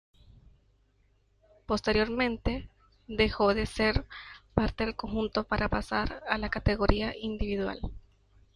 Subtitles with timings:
[1.67, 2.67] Posteriormente,
[3.05, 4.07] dejó de ser
[4.55, 7.79] parte del conjunto para pasar a la categoría individual.